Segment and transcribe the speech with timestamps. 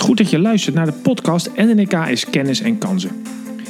[0.00, 3.22] Goed dat je luistert naar de podcast NNK is Kennis en Kansen.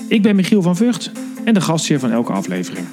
[0.09, 1.11] Ik ben Michiel van Vught
[1.45, 2.87] en de gastheer van elke aflevering.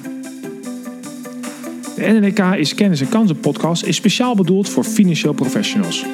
[1.96, 6.04] De NNK is Kennis en Kansen podcast is speciaal bedoeld voor financieel professionals.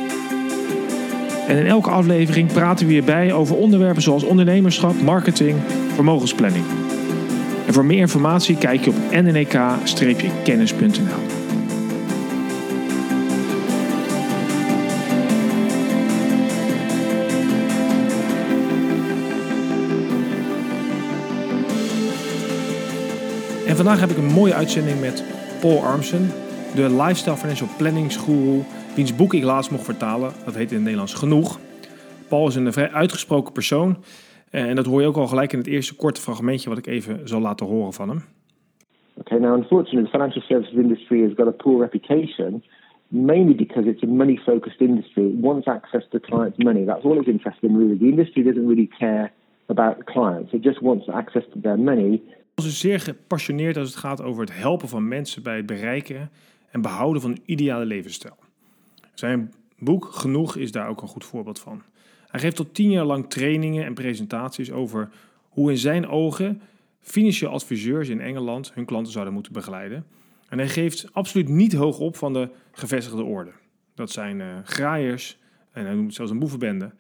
[1.49, 5.57] En in elke aflevering praten we hierbij over onderwerpen zoals ondernemerschap, marketing,
[5.95, 6.65] vermogensplanning.
[7.67, 11.44] En voor meer informatie kijk je op nnk-kennis.nl.
[23.75, 25.25] En vandaag heb ik een mooie uitzending met
[25.61, 26.29] Paul Armsen,
[26.75, 28.63] de Lifestyle Financial Planning Guru,
[28.97, 30.33] wiens boek ik laatst mocht vertalen.
[30.45, 31.59] Dat heet in het Nederlands Genoeg.
[32.29, 33.97] Paul is een vrij uitgesproken persoon.
[34.51, 37.29] En dat hoor je ook al gelijk in het eerste korte fragmentje wat ik even
[37.29, 38.23] zal laten horen van hem.
[39.15, 42.63] Okay, now unfortunately, the financial services industry has got a poor reputation,
[43.09, 45.25] mainly because it's a money-focused industry.
[45.25, 46.85] It wants access to clients' money.
[46.85, 47.99] That's all it's interested in, really.
[47.99, 49.33] The industry doesn't really care
[49.67, 50.53] about clients.
[50.53, 52.21] It just wants access to their money
[52.55, 56.31] Paul is zeer gepassioneerd als het gaat over het helpen van mensen bij het bereiken
[56.71, 58.37] en behouden van een ideale levensstijl.
[59.15, 61.83] Zijn boek Genoeg is daar ook een goed voorbeeld van.
[62.27, 65.09] Hij geeft tot tien jaar lang trainingen en presentaties over
[65.49, 66.63] hoe in zijn ogen
[67.01, 70.07] financieel adviseurs in Engeland hun klanten zouden moeten begeleiden.
[70.49, 73.53] En hij geeft absoluut niet hoog op van de gevestigde orde.
[73.95, 75.39] Dat zijn uh, graaiers
[75.73, 76.91] en hij noemt zelfs een boevenbende.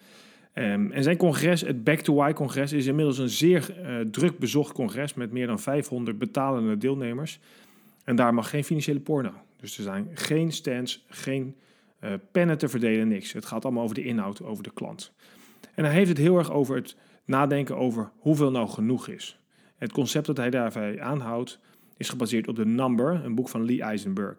[0.55, 4.38] Um, en zijn congres, het Back to Why congres, is inmiddels een zeer uh, druk
[4.38, 7.41] bezocht congres met meer dan 500 betalende deelnemers.
[8.05, 9.33] En daar mag geen financiële porno.
[9.61, 11.55] Dus er zijn geen stands, geen
[12.05, 13.33] uh, pennen te verdelen, niks.
[13.33, 15.12] Het gaat allemaal over de inhoud, over de klant.
[15.74, 19.39] En hij heeft het heel erg over het nadenken over hoeveel nou genoeg is.
[19.77, 21.58] Het concept dat hij daarbij aanhoudt
[21.96, 24.36] is gebaseerd op The Number, een boek van Lee Eisenberg.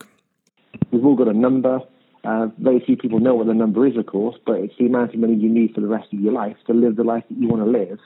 [0.90, 1.86] We've all got a number.
[2.26, 5.14] Uh, very few people know what the number is, of course, but it's the amount
[5.14, 7.38] of money you need for the rest of your life to live the life that
[7.38, 8.00] you want to live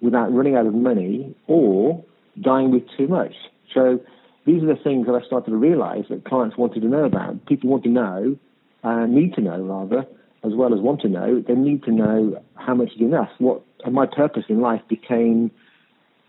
[0.00, 2.04] without running out of money or
[2.40, 3.32] dying with too much.
[3.72, 4.00] So
[4.44, 7.46] these are the things that I started to realize that clients wanted to know about.
[7.46, 8.36] People want to know,
[8.82, 10.06] uh, need to know rather,
[10.44, 11.42] as well as want to know.
[11.46, 13.30] They need to know how much is enough.
[13.38, 15.50] What and my purpose in life became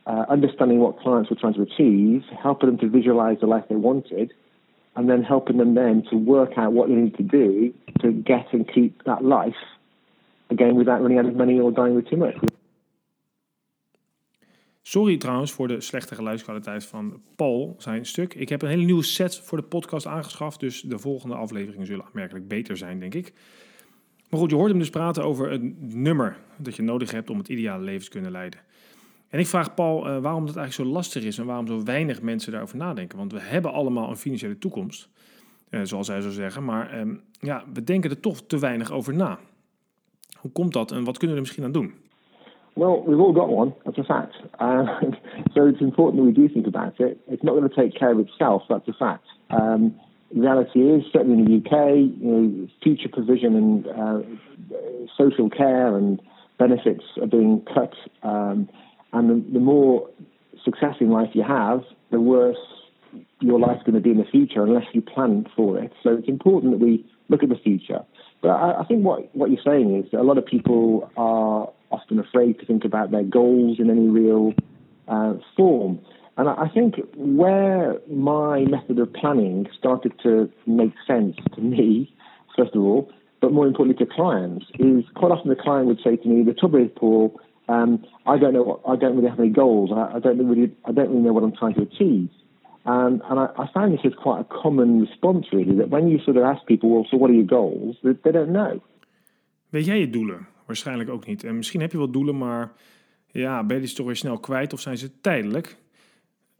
[0.06, 3.75] uh, understanding what clients were trying to achieve, helping them to visualize the life they
[3.75, 4.34] wanted,
[4.94, 8.54] and then helping them then to work out what they need to do to get
[8.54, 9.58] and keep that life
[10.48, 12.36] again without running out of money or dying with too much.
[14.81, 18.34] Sorry trouwens voor de slechte geluidskwaliteit van Paul, zijn stuk.
[18.34, 22.06] Ik heb een hele nieuwe set voor de podcast aangeschaft, dus de volgende afleveringen zullen
[22.06, 23.34] aanmerkelijk beter zijn, denk ik.
[24.30, 27.38] Maar goed, je hoort hem dus praten over het nummer dat je nodig hebt om
[27.38, 28.60] het ideale leven te kunnen leiden.
[29.33, 32.21] En ik vraag Paul uh, waarom dat eigenlijk zo lastig is en waarom zo weinig
[32.21, 33.17] mensen daarover nadenken.
[33.17, 35.09] Want we hebben allemaal een financiële toekomst,
[35.69, 36.66] uh, zoals hij zou zeggen.
[36.66, 39.39] Maar um, ja, we denken er toch te weinig over na.
[40.39, 41.94] Hoe komt dat en wat kunnen we er misschien aan doen?
[42.73, 43.71] Well, we've all got one.
[43.83, 44.35] That's a fact.
[44.61, 45.01] Uh,
[45.53, 47.17] so it's important that we do think about it.
[47.27, 48.63] It's not going to take care of itself.
[48.67, 49.25] That's a fact.
[49.50, 49.95] Um,
[50.35, 54.19] reality is, certainly in the UK, you future provision and uh,
[55.17, 56.21] social care and
[56.57, 57.94] benefits are being cut.
[58.21, 58.67] Um,
[59.13, 60.09] And the, the more
[60.66, 61.81] success in life you have,
[62.12, 62.57] the worse
[63.40, 65.91] your life's going to be in the future unless you plan for it.
[66.01, 68.03] So it's important that we look at the future.
[68.41, 71.69] But I, I think what, what you're saying is that a lot of people are
[71.91, 74.53] often afraid to think about their goals in any real
[75.07, 76.00] uh, form.
[76.38, 82.12] And I think where my method of planning started to make sense to me,
[82.57, 86.16] first of all, but more importantly to clients, is quite often the client would say
[86.16, 88.63] to me, the trouble is, Paul, um, I don't know.
[88.63, 89.91] What, I don't really have any goals.
[89.91, 90.75] I, I, don't really.
[90.85, 92.29] I don't really know what I'm trying to achieve.
[92.85, 95.75] Um, and I, I found this is quite a common response, really.
[95.78, 97.97] That when you sort of ask people, well, so what are your goals?
[98.03, 98.81] They, they don't know.
[99.69, 100.47] Weet jij je doelen?
[100.66, 101.44] Waarschijnlijk ook niet.
[101.44, 102.72] En misschien heb je wel doelen, maar
[103.28, 105.78] ja, ben je die toch weer snel kwijt of zijn ze tijdelijk?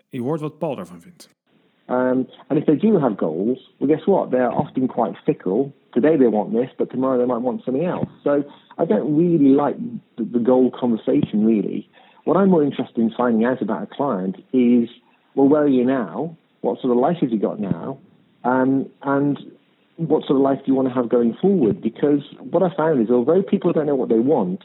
[0.10, 1.30] Je hoort wat Paul daarvan vindt.
[1.90, 4.32] Um, and if they do have goals, well, guess what?
[4.32, 5.72] They're often quite fickle.
[5.92, 8.10] Today they want this, but tomorrow they might want something else.
[8.24, 8.44] So
[8.78, 9.76] I don't really like
[10.18, 11.90] the, the goal conversation, really.
[12.24, 14.90] What I'm more interested in finding out about a client is,
[15.36, 16.38] well, where are you now?
[16.62, 18.00] What sort of life have you got now?
[18.44, 19.38] Um, and
[19.98, 21.82] what sort of life do you want to have going forward?
[21.82, 24.64] Because what I found is, although people don't know what they want,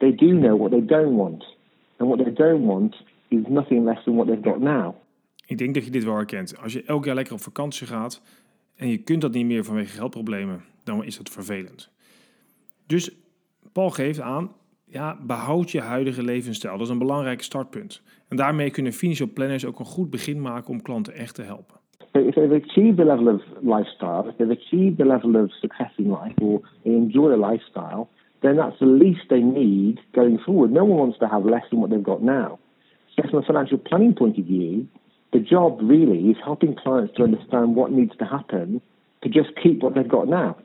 [0.00, 1.44] they do know what they don't want.
[1.98, 2.96] And what they don't want
[3.30, 4.94] is nothing less than what they've got now.
[5.46, 6.58] Ik denk dat je dit wel herkent.
[6.62, 8.22] Als je elk jaar lekker op vakantie gaat
[8.76, 11.90] en je kunt dat niet meer vanwege geldproblemen, dan is dat vervelend.
[12.86, 13.10] Dus
[13.72, 14.52] Paul geeft aan,
[14.90, 16.72] ja, behoud je huidige levensstijl.
[16.76, 18.02] Dat is een belangrijk startpunt.
[18.28, 21.78] En daarmee kunnen financial planners ook een goed begin maken om klanten echt te helpen.
[22.12, 25.92] So if they've achieved the level of lifestyle, if they've achieved the level of success
[25.96, 28.08] in life, or enjoy a lifestyle,
[28.40, 30.72] then that's the least they need going forward.
[30.72, 32.58] No one wants to have less than what they've got now.
[33.14, 34.86] So, from a financial planning point of view,
[35.32, 38.80] the job really is helping clients to understand what needs to happen
[39.22, 40.56] to just keep what they've got now.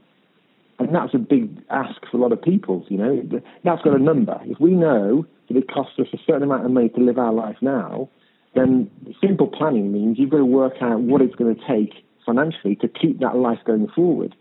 [0.78, 3.22] And that's a big ask for a lot of people, you know.
[3.64, 4.40] That's got a number.
[4.44, 7.32] If we know that it costs us a certain amount of money to live our
[7.32, 8.10] life now,
[8.56, 8.90] then
[9.22, 12.88] simple planning means you've got to work out what it's going to take financially to
[12.88, 14.36] keep that life going forward.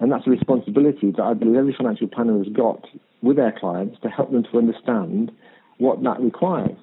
[0.00, 2.86] And that's a responsibility that I believe every financial planner has got
[3.22, 5.32] with their clients to help them to understand
[5.78, 6.76] what that requires.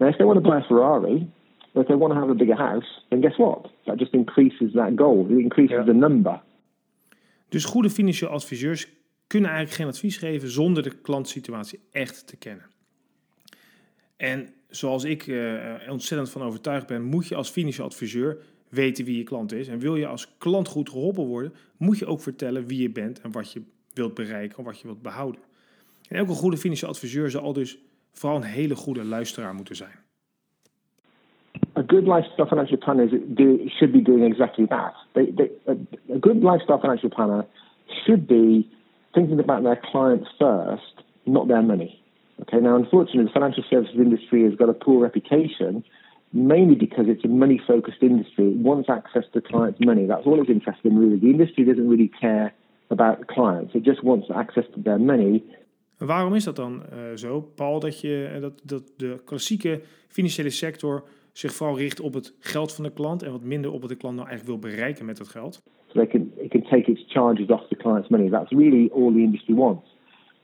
[0.00, 1.30] Now, if they want to buy a Ferrari,
[1.74, 3.66] or if they want to have a bigger house, then guess what?
[3.86, 5.26] That just increases that goal.
[5.30, 6.40] It increases the number.
[7.56, 8.88] Dus goede financiële adviseurs
[9.26, 12.66] kunnen eigenlijk geen advies geven zonder de klantsituatie echt te kennen.
[14.16, 18.38] En zoals ik uh, ontzettend van overtuigd ben, moet je als financieel adviseur
[18.68, 19.68] weten wie je klant is.
[19.68, 23.20] En wil je als klant goed geholpen worden, moet je ook vertellen wie je bent
[23.20, 23.62] en wat je
[23.92, 25.40] wilt bereiken of wat je wilt behouden.
[26.08, 27.78] En elke goede financieel adviseur zal dus
[28.12, 30.04] vooral een hele goede luisteraar moeten zijn.
[31.86, 33.08] Good lifestyle financial planner
[33.78, 34.94] should be doing exactly that.
[35.14, 35.76] They, they, a,
[36.14, 37.44] a good lifestyle financial planner
[38.04, 38.70] should be
[39.14, 42.02] thinking about their clients first, not their money.
[42.42, 45.84] Okay, now unfortunately, the financial services industry has got a poor reputation
[46.32, 48.48] mainly because it's a money focused industry.
[48.48, 50.06] It wants access to clients' money.
[50.06, 51.18] That's all it's interested in, really.
[51.18, 52.52] The industry doesn't really care
[52.90, 55.42] about clients, it just wants access to their money.
[55.98, 60.50] Waarom is dat dan uh, zo, Paul, dat, je, eh, dat, dat de klassieke financiële
[60.50, 61.04] sector
[61.38, 63.96] zich vooral richt op het geld van de klant en wat minder op wat de
[63.96, 65.62] klant nou eigenlijk wil bereiken met dat geld?
[65.86, 68.30] So they can, it can take its charges off the client's money.
[68.30, 69.86] That's really all the industry wants.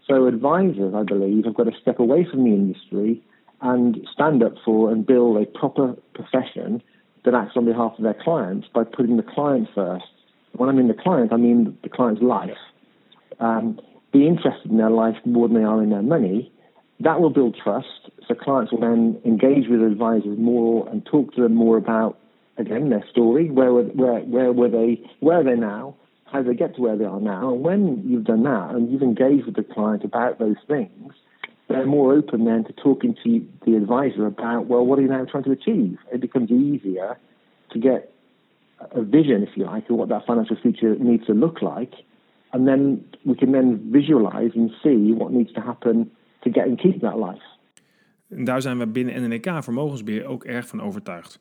[0.01, 3.23] So advisors, I believe, have got to step away from the industry
[3.59, 6.83] and stand up for and build a proper profession
[7.25, 10.13] that acts on behalf of their clients by putting the client first.
[10.57, 12.59] When I mean the client, I mean the client's life.
[13.39, 13.81] Um,
[14.13, 16.53] be interested in their life more than they are in their money.
[17.03, 18.11] That will build trust.
[18.29, 22.19] So clients will then engage with advisors more and talk to them more about
[22.59, 23.51] again their story.
[23.51, 25.03] Where were, where where were they?
[25.21, 25.97] Where are they now?
[26.27, 27.53] How they get to where they are now?
[27.53, 31.13] And when you've done that and you've engaged with the client about those things,
[31.69, 35.25] they're more open then to talking to the advisor about, well, what are you now
[35.25, 35.99] trying to achieve?
[36.13, 37.19] It becomes easier
[37.73, 38.13] to get
[38.93, 41.93] a vision, if you like, of what that financial future needs to look like.
[42.53, 46.11] And then we can then visualize and see what needs to happen
[46.43, 47.45] to keep that life.
[48.29, 51.41] En daar zijn we binnen NNK Vermogensbeheer ook erg van overtuigd.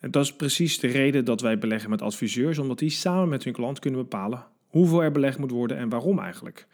[0.00, 3.44] En dat is precies de reden dat wij beleggen met adviseurs, omdat die samen met
[3.44, 6.66] hun klant kunnen bepalen hoeveel er belegd moet worden en waarom eigenlijk.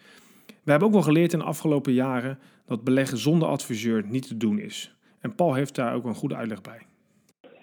[0.47, 4.37] We hebben ook wel geleerd in de afgelopen jaren dat beleggen zonder adviseur niet te
[4.37, 4.97] doen is.
[5.21, 6.81] En Paul heeft daar ook een goede uitleg bij.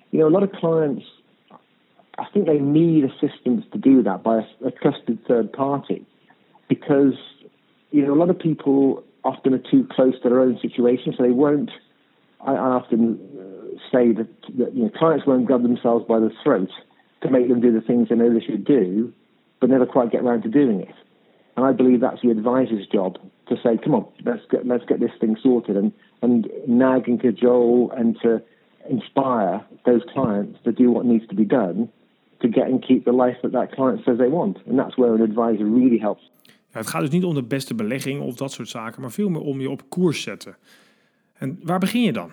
[0.10, 1.24] You know, a lot of clients,
[2.20, 6.02] I think they need assistance to do that by a trusted third party.
[6.68, 7.18] Because,
[7.90, 11.24] you know, a lot of people often are too close to their own situation, so
[11.24, 11.72] they won't.
[12.42, 14.28] I, I often uh, say that,
[14.58, 16.70] that you know, clients won't grab themselves by the throat
[17.22, 19.14] to make them do the things they know they should do,
[19.60, 20.96] but never quite get around to doing it.
[21.56, 23.18] And I believe that's the advisor's job
[23.48, 27.22] to say, come on, let's get, let's get this thing sorted and, and nag and
[27.22, 28.42] cajole and to
[28.90, 31.90] inspire those clients to do what needs to be done
[32.42, 34.58] to get and keep the life that that client says they want.
[34.68, 36.24] And that's where an advisor really helps.
[36.74, 39.42] Het gaat dus niet om de beste belegging of dat soort zaken, maar veel meer
[39.42, 40.56] om je op koers zetten.
[41.34, 42.30] En waar begin je dan?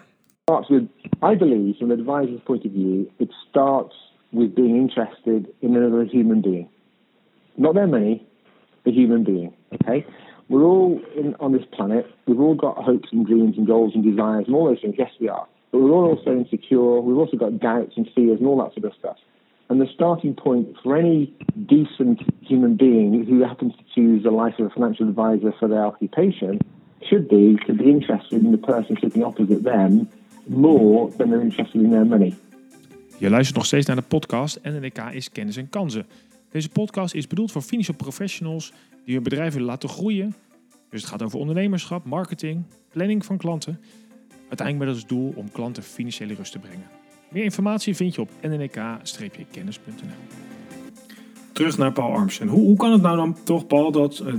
[0.68, 0.82] With,
[1.22, 6.04] I believe, from an advisor's point of view, it starts with being interested in another
[6.04, 6.68] human being.
[7.54, 8.22] Not their money,
[8.82, 9.52] the human being.
[9.72, 10.04] Okay,
[10.48, 12.06] we're all in, on this planet.
[12.26, 14.94] We've all got hopes and dreams and goals and desires and all those things.
[14.98, 15.46] Yes, we are.
[15.70, 17.00] But we're all also insecure.
[17.00, 19.16] We've also got doubts and fears and all that sort of stuff.
[19.70, 21.32] And the starting point for any
[21.66, 25.84] decent human being who happens to choose the life of a financial advisor for their
[25.86, 26.58] occupation
[27.00, 30.08] should be to be interested in the person sitting opposite them
[30.48, 32.34] more than they're interested in their money.
[33.18, 36.06] Je luistert nog steeds naar de podcast NNK is kennis en kansen.
[36.50, 38.72] Deze podcast is bedoeld voor financial professionals
[39.04, 40.34] die hun bedrijf willen laten groeien.
[40.88, 42.62] Dus het gaat over ondernemerschap, marketing,
[42.92, 43.80] planning van klanten.
[44.48, 46.99] Uiteindelijk met als doel om klanten financiële rust te brengen.
[47.30, 50.38] Meer informatie vind je op nnk-kennis.nl.
[51.52, 52.40] Terug naar Paul Arms.
[52.40, 54.34] En hoe, hoe kan het nou dan toch, Paul, dat uh,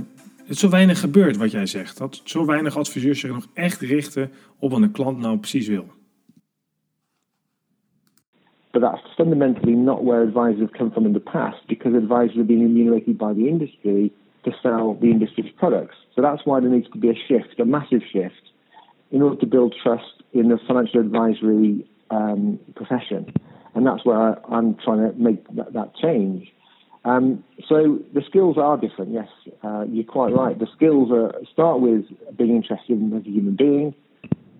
[0.46, 1.98] het zo weinig gebeurt wat jij zegt?
[1.98, 5.86] Dat zo weinig adviseurs zich nog echt richten op wat een klant nou precies wil?
[8.70, 12.46] But that's fundamentally not where advisors have come from in the past because advisors have
[12.46, 15.96] been remunerated by the industry to sell the industry's products.
[16.14, 18.52] So that's why there needs to be a shift, a massive shift,
[19.10, 23.32] in order to build trust in the financial advisory um, profession.
[23.74, 26.52] And that's where I, am trying to make that, that change.
[27.04, 29.28] Um, so the skills are different, yes.
[29.64, 30.56] uh, you're quite right.
[30.56, 32.04] The skills are, start with
[32.36, 33.94] being interested in as a human being.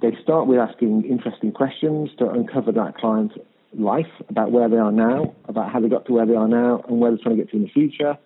[0.01, 3.37] They start with asking interesting questions to uncover that client's
[3.79, 6.83] life, about where they are now, about how they got to where they are now,
[6.89, 8.19] and where they're trying to get to in the future.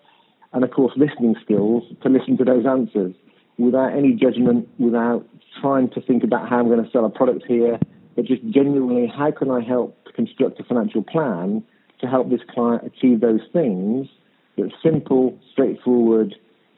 [0.52, 3.14] And of course, listening skills to listen to those answers
[3.58, 5.26] without any judgment, without
[5.60, 7.78] trying to think about how I'm going to sell a product here,
[8.16, 11.62] but just genuinely, how can I help construct a financial plan
[12.00, 14.08] to help this client achieve those things
[14.56, 16.34] that's simple, straightforward,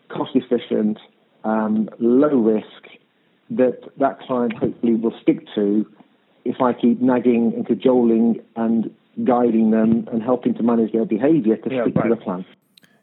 [0.09, 0.99] cost efficient,
[1.45, 2.83] um, low risk,
[3.50, 5.87] that that client hopefully will stick to
[6.45, 8.90] if I keep nagging and cajoling and
[9.25, 12.45] guiding them and helping to manage their behavior to stick to the plan.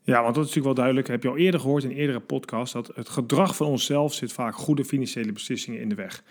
[0.02, 1.08] Ja, want dat is natuurlijk wel duidelijk.
[1.08, 4.56] Heb je al eerder gehoord in eerdere podcasts dat het gedrag van onszelf zit vaak
[4.56, 6.24] goede financiële beslissingen in de weg.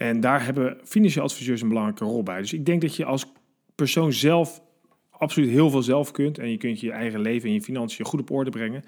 [0.00, 2.40] En daar hebben financiële adviseurs een belangrijke rol bij.
[2.40, 3.32] Dus ik denk dat je als
[3.74, 4.62] persoon zelf
[5.10, 6.38] absoluut heel veel zelf kunt.
[6.38, 8.84] En je kunt je eigen leven en je financiën goed op orde brengen.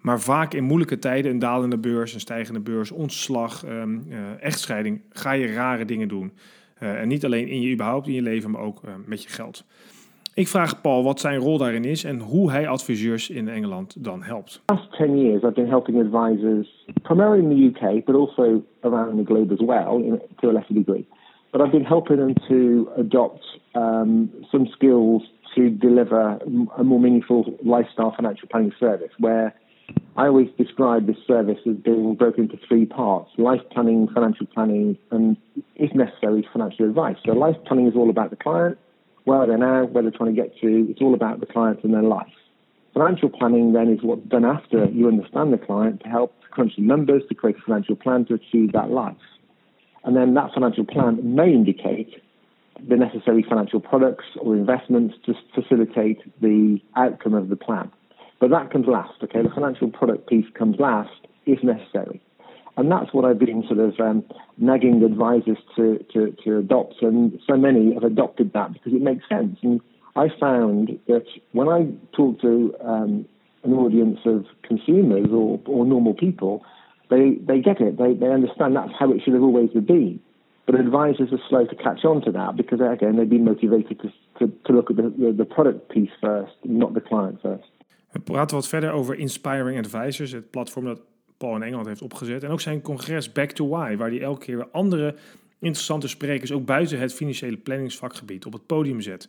[0.00, 5.00] Maar vaak in moeilijke tijden, een dalende beurs, een stijgende beurs, ontslag, um, uh, echtscheiding,
[5.10, 6.32] ga je rare dingen doen.
[6.82, 9.28] Uh, en niet alleen in je überhaupt in je leven, maar ook uh, met je
[9.28, 9.64] geld.
[10.34, 14.22] Ik vraag Paul wat zijn rol daarin is en hoe hij adviseurs in Engeland dan
[14.22, 14.62] helpt.
[14.66, 19.24] Last 10 years I've been helping advisors primarily in the UK, but also around the
[19.24, 21.06] globe as well, to a lesser degree.
[21.50, 25.22] But I've been helping them to adopt um, some skills
[25.54, 26.38] to deliver
[26.76, 29.52] a more meaningful lifestyle financial planning service where
[30.16, 34.96] I always describe this service as being broken into three parts life planning, financial planning,
[35.10, 35.36] and
[35.74, 37.16] if necessary, financial advice.
[37.26, 38.78] So, life planning is all about the client,
[39.24, 40.86] where they're now, where they're trying to get to.
[40.90, 42.32] It's all about the client and their life.
[42.94, 46.82] Financial planning then is what's done after you understand the client to help crunch the
[46.82, 49.16] numbers to create a financial plan to achieve that life.
[50.04, 52.22] And then that financial plan may indicate
[52.86, 57.90] the necessary financial products or investments to facilitate the outcome of the plan.
[58.40, 59.42] But that comes last, okay?
[59.42, 61.10] The financial product piece comes last
[61.46, 62.20] if necessary.
[62.76, 64.24] And that's what I've been sort of um,
[64.56, 69.28] nagging advisors to, to, to adopt, and so many have adopted that because it makes
[69.28, 69.58] sense.
[69.62, 69.80] And
[70.16, 71.86] I found that when I
[72.16, 73.26] talk to um,
[73.62, 76.64] an audience of consumers or, or normal people,
[77.10, 77.98] they, they get it.
[77.98, 80.20] They, they understand that's how it should have always been.
[80.64, 84.12] But advisors are slow to catch on to that because, again, they've been motivated to,
[84.38, 87.68] to, to look at the, the, the product piece first, not the client first.
[88.12, 91.00] We praten wat verder over Inspiring Advisors, het platform dat
[91.42, 92.42] Paul in Engeland heeft opgezet.
[92.44, 95.14] En ook zijn congres Back to Why, waar hij elke keer andere
[95.58, 99.28] interessante sprekers, ook buiten het financiële planningsvakgebied, op het podium zet.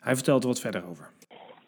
[0.00, 1.10] Hij vertelt er wat verder over.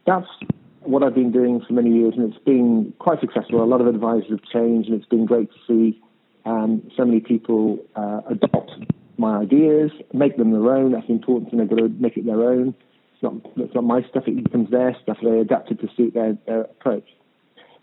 [0.03, 0.39] That's
[0.79, 3.61] what I've been doing for many years, and it's been quite successful.
[3.61, 6.01] A lot of advisors have changed, and it's been great to see
[6.45, 8.71] um, so many people uh, adopt
[9.17, 10.93] my ideas, make them their own.
[10.93, 12.75] That's important, and they've got to make it their own.
[13.13, 15.19] It's not, it's my stuff, it becomes their stuff.
[15.23, 17.09] They adapt it to suit their, their approach.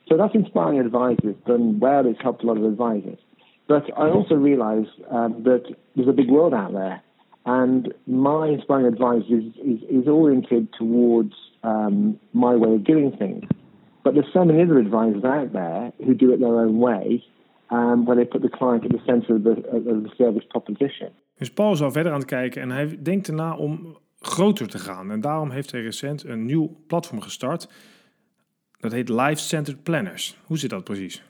[0.07, 3.19] So that's inspiring advisors, done well, it's helped a lot of advisors.
[3.67, 5.63] But I also realize um, that
[5.95, 7.01] there's a big world out there.
[7.45, 11.33] And my inspiring advice is, is, is oriented towards
[11.63, 13.45] um, my way of doing things.
[14.03, 17.23] But there's so many other advisors out there who do it their own way,
[17.69, 21.09] um, where they put the client at the center of the, of the service proposition.
[21.37, 24.79] Dus Paul is al verder aan het kijken en hij denkt erna om groter te
[24.79, 25.11] gaan.
[25.11, 27.69] En daarom heeft hij recent een nieuw platform gestart.
[28.83, 30.37] Dat heet Life Centered Planners.
[30.45, 31.23] Hoe zit dat precies?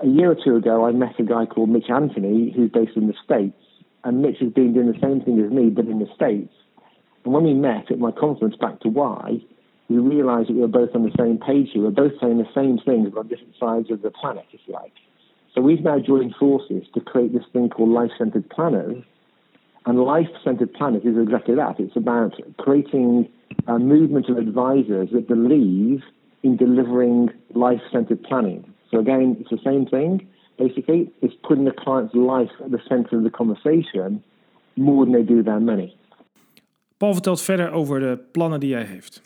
[0.00, 3.06] A, year or two ago, I met a guy called Mitch Anthony, who's based in
[3.06, 3.56] the States.
[4.00, 6.52] And Mitch has been doing the same thing as me, but in the States.
[7.24, 9.42] And when we met at my conference back to Why,
[9.88, 11.82] we realized that we were both on the same page here.
[11.82, 14.94] We're both saying the same things on different sides of the planet, if you like.
[15.54, 19.02] So we've now joined forces to create this thing called Life Centered Planners.
[19.86, 21.80] And Life Centered Planners is exactly that.
[21.80, 23.28] It's about creating
[23.66, 26.04] a movement of advisors that believe
[26.42, 28.64] in delivering life centered planning.
[28.90, 30.26] So, again, it's the same thing.
[30.56, 34.22] Basically, it's putting the client's life at the center of the conversation
[34.76, 35.96] more than they do their money.
[36.96, 39.22] Paul vertelt verder over de plannen die hij heeft.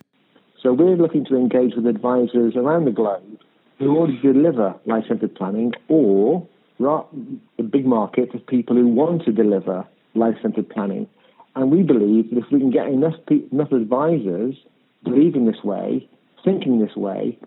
[0.55, 3.39] So, we're looking to engage with advisors around the globe
[3.79, 6.47] who already deliver life centered planning or
[6.79, 11.07] the big market of people who want to deliver life centered planning.
[11.55, 13.15] And we believe that if we can get enough,
[13.51, 14.55] enough advisors
[15.05, 16.09] believing this way,
[16.45, 17.39] thinking this way,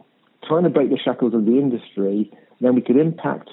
[0.48, 3.50] trying to break the shackles of the industry, then we could impact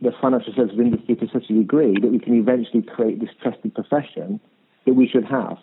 [0.00, 3.74] the financial services industry to such a degree that we can eventually create this trusted
[3.74, 4.40] profession
[4.86, 5.56] that we should have.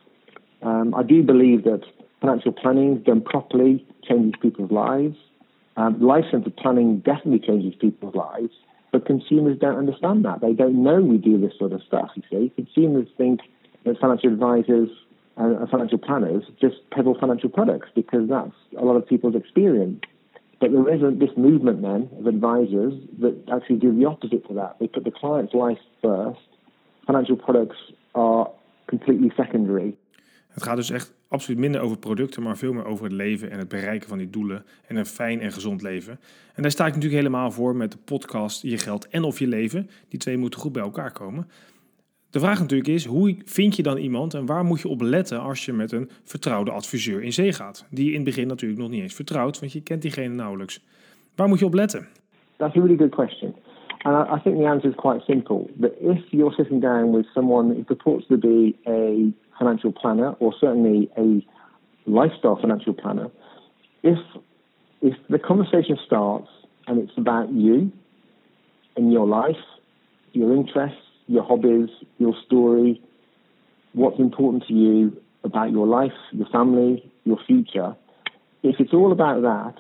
[0.61, 1.81] Um, I do believe that
[2.19, 5.17] financial planning done properly changes people's lives.
[5.77, 8.51] Um, life centered planning definitely changes people's lives,
[8.91, 10.41] but consumers don't understand that.
[10.41, 12.51] They don't know we do this sort of stuff, you see.
[12.55, 13.41] Consumers think
[13.85, 14.89] that financial advisors
[15.69, 19.99] financial planners just peddle financial products because that's a lot of people's experience.
[20.59, 24.75] But there isn't this movement then of advisors that actually do the opposite to that.
[24.79, 26.47] They put the client's life first.
[27.05, 28.49] Financial products are
[28.85, 29.95] completely secondary.
[30.47, 33.59] Het gaat dus echt absoluut minder over producten, maar veel meer over het leven en
[33.59, 36.19] het bereiken van die doelen en een fijn en gezond leven.
[36.53, 39.47] En daar sta ik natuurlijk helemaal voor met de podcast Je Geld en Of Je
[39.47, 39.89] Leven.
[40.07, 41.47] Die twee moeten goed bij elkaar komen.
[42.31, 45.41] De vraag natuurlijk is, hoe vind je dan iemand en waar moet je op letten
[45.41, 47.85] als je met een vertrouwde adviseur in zee gaat?
[47.89, 50.85] Die je in het begin natuurlijk nog niet eens vertrouwt, want je kent diegene nauwelijks.
[51.35, 52.07] Waar moet je op letten?
[52.57, 53.55] That's a really good question.
[54.03, 55.69] And I, think the answer is quite simple.
[55.79, 60.53] That if you're sitting down with someone who purports to be a financial planner or
[60.53, 61.43] certainly a
[62.03, 63.29] lifestyle financial planner,
[64.01, 64.17] if
[65.01, 66.49] if the conversation starts
[66.85, 67.91] and it's about you
[68.95, 69.63] and your life,
[70.31, 73.01] your interests, your hobbies, your story,
[73.93, 77.95] what's important to you about your life, your family, your future,
[78.63, 79.75] if it's all about that,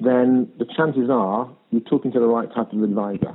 [0.00, 3.34] then the chances are you're talking to the right type of advisor.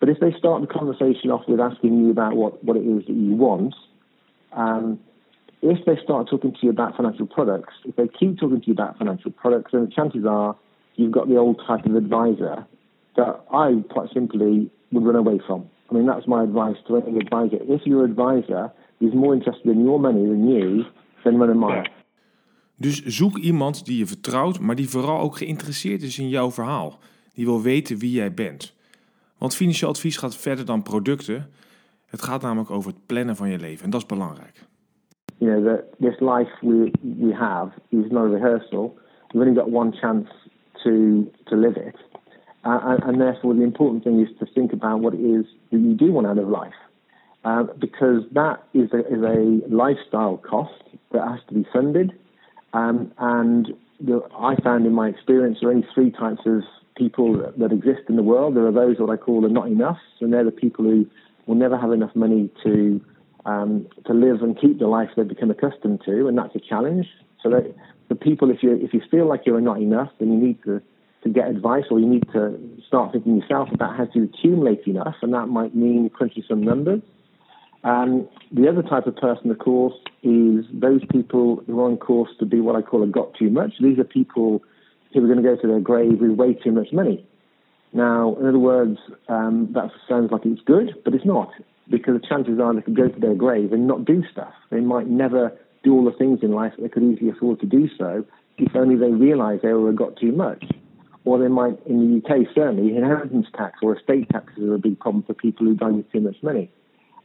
[0.00, 3.06] But if they start the conversation off with asking you about what, what it is
[3.06, 3.74] that you want,
[4.52, 5.00] um,
[5.62, 8.74] if they start talking to you about financial products, if they keep talking to you
[8.74, 10.56] about financial products, then the chances are
[10.96, 12.66] you've got the old type of advisor
[13.16, 15.70] that I quite simply would run away from.
[15.90, 17.60] I mean, that's my advice to any advisor.
[17.68, 20.84] If your advisor is more interested in your money than you,
[21.22, 21.88] then run a mile.
[22.76, 26.98] Dus zoek iemand die je vertrouwt, maar die vooral ook geïnteresseerd is in jouw verhaal.
[27.34, 28.74] Die wil weten wie jij bent.
[29.38, 31.50] Want financieel advies gaat verder dan producten.
[32.06, 34.66] Het gaat namelijk over het plannen van je leven en dat is belangrijk.
[35.38, 38.98] You know, the, this life we, we have is not a rehearsal.
[39.28, 40.30] We've only got one chance
[40.72, 41.96] to, to live it.
[42.64, 45.94] Uh, and, therefore, the important thing is to think about what it is that you
[45.94, 46.72] do want out of life.
[47.44, 50.72] Uh, because that is a, is a lifestyle cost
[51.12, 52.12] that has to be funded.
[52.72, 53.68] Um, and
[54.00, 56.62] the, I found in my experience there are only three types of
[56.96, 58.56] people that, that exist in the world.
[58.56, 61.06] There are those what I call the not enough, and they're the people who
[61.46, 63.04] will never have enough money to
[63.44, 67.06] um, to live and keep the life they've become accustomed to, and that's a challenge.
[67.42, 67.74] So that
[68.08, 70.80] the people, if you if you feel like you're not enough, then you need to
[71.24, 75.16] to get advice, or you need to start thinking yourself about how to accumulate enough,
[75.22, 77.00] and that might mean crunching some numbers.
[77.82, 82.30] Um, the other type of person, of course, is those people who are on course
[82.38, 83.72] to be what I call a got too much.
[83.80, 84.62] These are people
[85.12, 87.26] who are going to go to their grave with way too much money.
[87.92, 91.50] Now, in other words, um, that sounds like it's good, but it's not,
[91.90, 94.52] because the chances are they could go to their grave and not do stuff.
[94.70, 95.52] They might never
[95.84, 98.24] do all the things in life that they could easily afford to do so
[98.56, 100.64] if only they realised they were a got too much.
[101.24, 105.00] Or they might, in the UK certainly, inheritance tax or estate taxes are a big
[105.00, 106.70] problem for people who die with too much money.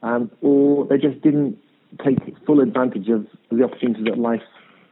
[0.01, 1.57] Um, or they just didn't
[2.03, 4.41] take full advantage of the opportunities that life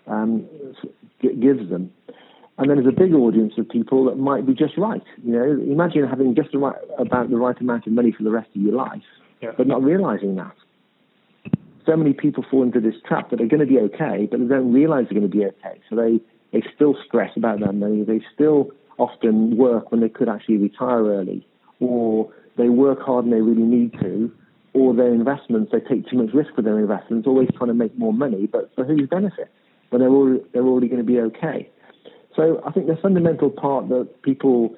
[0.07, 0.45] um,
[1.21, 1.91] gives them.
[2.57, 5.03] And then there's a big audience of people that might be just right.
[5.23, 8.31] You know, imagine having just the right, about the right amount of money for the
[8.31, 9.03] rest of your life,
[9.41, 9.51] yeah.
[9.55, 10.55] but not realizing that.
[11.85, 14.47] So many people fall into this trap that they're going to be okay, but they
[14.47, 15.79] don't realize they're going to be okay.
[15.89, 16.19] So they,
[16.51, 18.03] they still stress about their money.
[18.03, 21.47] They still often work when they could actually retire early,
[21.79, 24.31] or they work hard and they really need to,
[24.73, 27.97] or their investments, they take too much risk with their investments, always trying to make
[27.97, 29.49] more money, but for whose benefit?
[29.89, 31.69] When they're they're already going to be okay.
[32.36, 34.75] So I think the fundamental part that people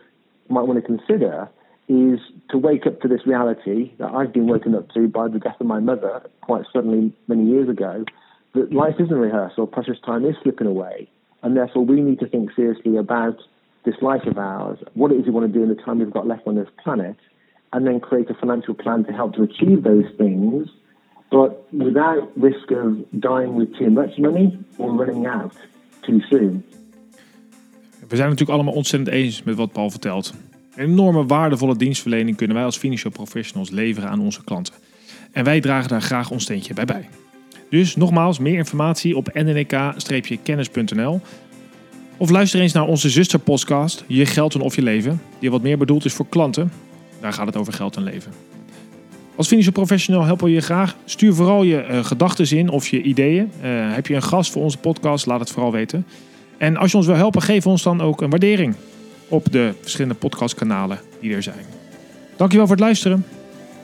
[0.49, 1.49] might want to consider
[1.87, 2.19] is
[2.51, 5.59] to wake up to this reality that I've been woken up to by the death
[5.59, 8.05] of my mother quite suddenly many years ago,
[8.53, 11.09] that life isn't rehearsal, precious time is slipping away,
[11.41, 13.37] and therefore we need to think seriously about
[13.83, 16.11] this life of ours, what it is we want to do in the time we've
[16.11, 17.15] got left on this planet,
[17.69, 20.69] and then create a financial plan to help to achieve those things,
[21.29, 25.53] but without risk of dying with too much money or running out
[26.01, 26.63] too soon.
[28.07, 30.33] We zijn natuurlijk allemaal ontzettend eens met wat Paul vertelt.
[30.75, 34.73] Een enorme waardevolle dienstverlening kunnen wij als financial professionals leveren aan onze klanten.
[35.31, 37.09] En wij dragen daar graag ons steentje bij bij.
[37.69, 41.21] Dus nogmaals, meer informatie op nnk-kennis.nl.
[42.19, 45.77] Of luister eens naar onze zusterpodcast, Je Geld en Of Je Leven, die wat meer
[45.77, 46.71] bedoeld is voor klanten.
[47.21, 48.31] Daar gaat het over geld en leven.
[49.35, 50.95] Als financial professional helpen we je graag.
[51.05, 53.51] Stuur vooral je uh, gedachten in of je ideeën.
[53.63, 56.05] Uh, heb je een gast voor onze podcast, laat het vooral weten.
[56.57, 58.75] En als je ons wil helpen, geef ons dan ook een waardering
[59.27, 61.65] op de verschillende podcastkanalen die er zijn.
[62.37, 63.25] Dankjewel voor het luisteren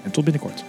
[0.03, 0.63] en tot binnenkort.